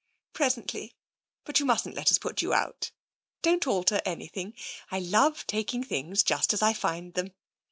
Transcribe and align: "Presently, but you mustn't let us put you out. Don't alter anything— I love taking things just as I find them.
"Presently, 0.33 0.95
but 1.43 1.59
you 1.59 1.65
mustn't 1.67 1.93
let 1.93 2.09
us 2.09 2.17
put 2.17 2.41
you 2.41 2.53
out. 2.53 2.89
Don't 3.43 3.67
alter 3.67 4.01
anything— 4.03 4.55
I 4.89 4.97
love 4.97 5.45
taking 5.45 5.83
things 5.83 6.23
just 6.23 6.53
as 6.55 6.61
I 6.63 6.73
find 6.73 7.13
them. 7.13 7.35